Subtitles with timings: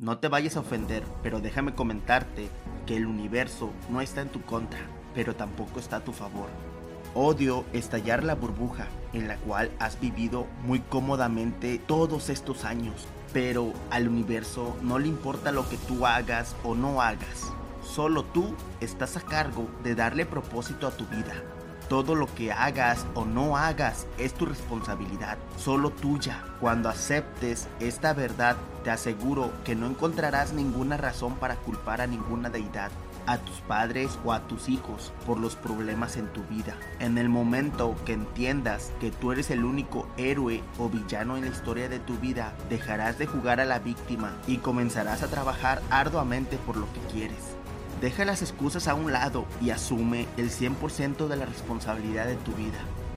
[0.00, 2.48] No te vayas a ofender, pero déjame comentarte
[2.86, 4.80] que el universo no está en tu contra,
[5.14, 6.48] pero tampoco está a tu favor.
[7.14, 13.74] Odio estallar la burbuja en la cual has vivido muy cómodamente todos estos años, pero
[13.90, 17.52] al universo no le importa lo que tú hagas o no hagas.
[17.82, 21.34] Solo tú estás a cargo de darle propósito a tu vida.
[21.90, 26.44] Todo lo que hagas o no hagas es tu responsabilidad, solo tuya.
[26.60, 32.48] Cuando aceptes esta verdad, te aseguro que no encontrarás ninguna razón para culpar a ninguna
[32.48, 32.92] deidad
[33.26, 36.76] a tus padres o a tus hijos por los problemas en tu vida.
[37.00, 41.50] En el momento que entiendas que tú eres el único héroe o villano en la
[41.50, 46.56] historia de tu vida, dejarás de jugar a la víctima y comenzarás a trabajar arduamente
[46.56, 47.56] por lo que quieres.
[48.00, 52.52] Deja las excusas a un lado y asume el 100% de la responsabilidad de tu
[52.52, 52.78] vida.